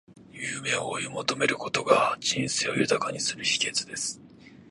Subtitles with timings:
[0.31, 4.19] 夢を追い求めることが、人生を豊かにする秘訣です。